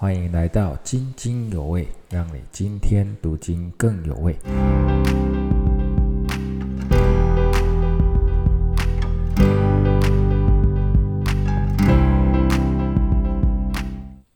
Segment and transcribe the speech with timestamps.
[0.00, 4.32] 欢迎来到津津有味，让你今天读经更有味。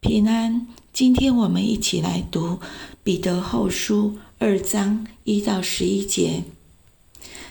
[0.01, 2.49] 平安，今天我们一起来读
[3.05, 6.43] 《彼得后书》二章一到十一节，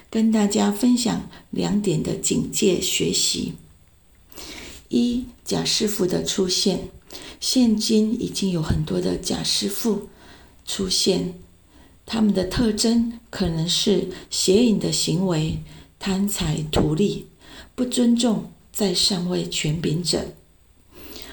[0.09, 3.53] 跟大家分享两点的警戒学习。
[4.89, 6.89] 一、假师傅的出现。
[7.39, 10.09] 现今已经有很多的假师傅
[10.65, 11.33] 出现，
[12.05, 15.59] 他们的特征可能是邪淫的行为、
[15.99, 17.27] 贪财图利、
[17.75, 20.33] 不尊重在上位权柄者，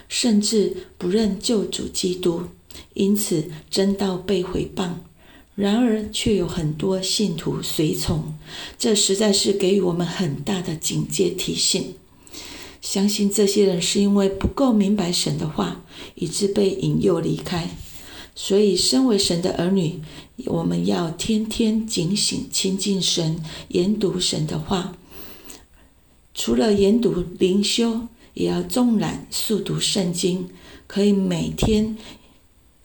[0.08, 2.44] 甚至不认救主基督，
[2.94, 4.90] 因此真道被毁谤。
[5.54, 8.34] 然而却有很多信徒随从，
[8.78, 11.96] 这实在是给予我们很大的警戒提醒。
[12.90, 15.82] 相信这些人是因为不够明白神的话，
[16.14, 17.68] 以致被引诱离开。
[18.34, 20.00] 所以，身为神的儿女，
[20.46, 24.96] 我们要天天警醒、亲近神、研读神的话。
[26.32, 30.48] 除了研读灵修，也要纵览速读圣经，
[30.86, 31.98] 可以每天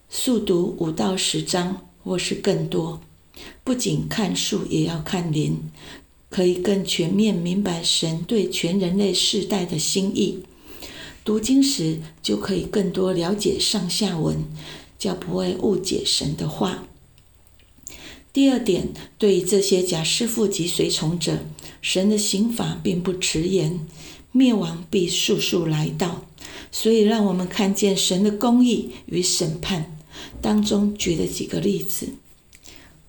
[0.10, 3.00] 速读五到十章，或是更多。
[3.64, 5.72] 不仅看书，也要看灵。
[6.34, 10.40] 可以更全面明白神对全人类世代的心意。
[11.24, 14.44] 读经时就可以更多了解上下文，
[14.98, 16.88] 叫不会误解神的话。
[18.34, 18.88] 第二点，
[19.20, 21.46] 对于这些假师傅及随从者，
[21.84, 23.88] 神的刑法并不迟延，
[24.32, 26.26] 灭亡必速速来到。
[26.72, 29.96] 所以，让我们看见神的公义与审判
[30.42, 32.10] 当中举了几个例子：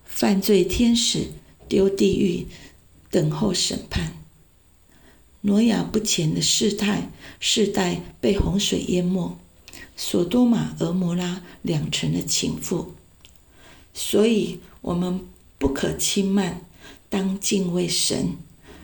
[0.05, 1.29] 犯罪天使
[1.67, 2.47] 丢地狱。
[3.15, 4.13] 等候审判，
[5.43, 9.39] 挪亚不前的世态世代被洪水淹没，
[9.97, 12.97] 索多玛、俄摩拉两城的情妇，
[13.95, 15.21] 所以我们
[15.59, 16.63] 不可轻慢，
[17.09, 18.37] 当敬畏神，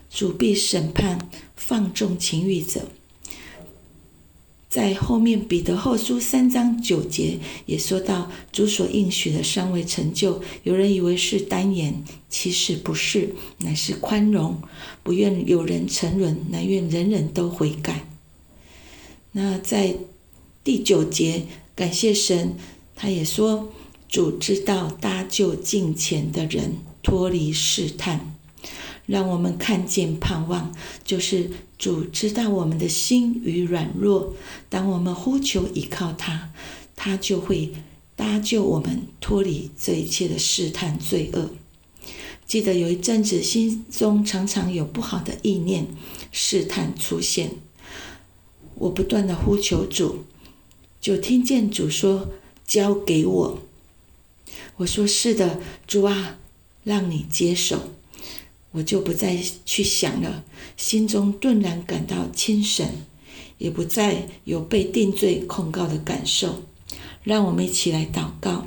[0.09, 2.87] 主必审判放纵情欲者。
[4.71, 10.41] 在后面，彼得后书三章九节也说到，主所应许的尚未成就。
[10.63, 14.63] 有人以为是单言，其实不是，乃是宽容，
[15.03, 18.07] 不愿有人沉沦，乃愿人人都悔改。
[19.33, 19.97] 那在
[20.63, 22.55] 第九节，感谢神，
[22.95, 23.73] 他也说，
[24.09, 28.37] 主知道搭救近前的人脱离试探。
[29.11, 30.73] 让我们看见盼望，
[31.03, 34.37] 就是主知道我们的心与软弱。
[34.69, 36.53] 当我们呼求依靠他，
[36.95, 37.73] 他就会
[38.15, 41.51] 搭救我们脱离这一切的试探罪恶。
[42.47, 45.89] 记得有一阵子，心中常常有不好的意念、
[46.31, 47.51] 试探出现，
[48.77, 50.25] 我不断的呼求主，
[51.01, 52.29] 就听见主说
[52.65, 53.59] ：“交给我。”
[54.79, 56.39] 我说：“是的，主啊，
[56.85, 57.95] 让你接手。”
[58.73, 60.45] 我就不再去想了，
[60.77, 62.89] 心中顿然感到清神，
[63.59, 66.63] 也不再有被定罪控告的感受。
[67.25, 68.67] 让我们一起来祷告，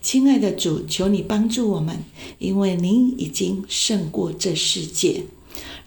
[0.00, 2.04] 亲爱的主，求你帮助我们，
[2.38, 5.24] 因为您已经胜过这世界。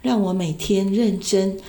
[0.02, 1.60] 让我每天认真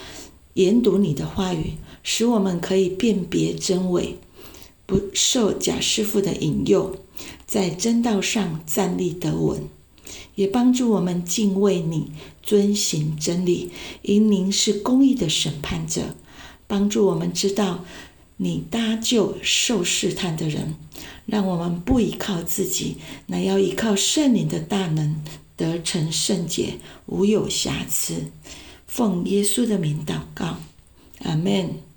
[0.55, 4.17] 研读你的话语，使我们可以辨别真伪，
[4.87, 6.97] 不受假师傅的引诱，
[7.47, 9.69] 在真道上站立得稳。
[10.35, 12.13] 也帮助我们敬畏你，
[12.43, 13.71] 遵行真理，
[14.03, 16.15] 因您是公义的审判者。
[16.67, 17.85] 帮助我们知道
[18.37, 20.75] 你搭救受试探的人，
[21.27, 25.17] 让我们不依靠自己，乃要依靠圣灵的大能，
[25.57, 26.75] 得成圣洁，
[27.07, 28.31] 无有瑕疵。
[28.87, 30.59] 奉耶稣的名祷告，
[31.25, 31.90] 阿门。